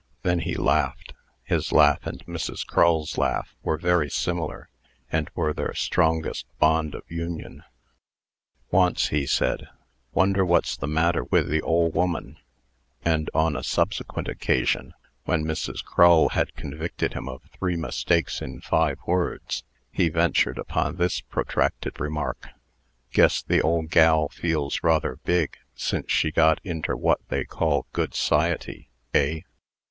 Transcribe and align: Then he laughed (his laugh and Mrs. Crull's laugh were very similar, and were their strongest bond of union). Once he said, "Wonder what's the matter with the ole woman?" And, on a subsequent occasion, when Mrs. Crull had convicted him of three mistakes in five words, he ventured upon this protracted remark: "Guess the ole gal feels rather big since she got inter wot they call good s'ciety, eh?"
Then 0.23 0.39
he 0.39 0.55
laughed 0.55 1.13
(his 1.43 1.71
laugh 1.71 2.07
and 2.07 2.25
Mrs. 2.25 2.65
Crull's 2.65 3.19
laugh 3.19 3.53
were 3.61 3.77
very 3.77 4.09
similar, 4.09 4.67
and 5.11 5.29
were 5.35 5.53
their 5.53 5.75
strongest 5.75 6.47
bond 6.57 6.95
of 6.95 7.03
union). 7.07 7.63
Once 8.71 9.09
he 9.09 9.27
said, 9.27 9.67
"Wonder 10.11 10.43
what's 10.43 10.75
the 10.75 10.87
matter 10.87 11.23
with 11.25 11.49
the 11.49 11.61
ole 11.61 11.91
woman?" 11.91 12.37
And, 13.05 13.29
on 13.35 13.55
a 13.55 13.61
subsequent 13.63 14.27
occasion, 14.27 14.95
when 15.25 15.45
Mrs. 15.45 15.85
Crull 15.85 16.29
had 16.29 16.55
convicted 16.55 17.13
him 17.13 17.29
of 17.29 17.43
three 17.59 17.75
mistakes 17.75 18.41
in 18.41 18.59
five 18.59 18.97
words, 19.05 19.63
he 19.91 20.09
ventured 20.09 20.57
upon 20.57 20.95
this 20.95 21.21
protracted 21.21 21.99
remark: 21.99 22.47
"Guess 23.11 23.43
the 23.43 23.61
ole 23.61 23.83
gal 23.83 24.29
feels 24.29 24.81
rather 24.81 25.17
big 25.25 25.57
since 25.75 26.11
she 26.11 26.31
got 26.31 26.59
inter 26.63 26.95
wot 26.95 27.21
they 27.27 27.45
call 27.45 27.85
good 27.93 28.13
s'ciety, 28.15 28.87
eh?" 29.13 29.41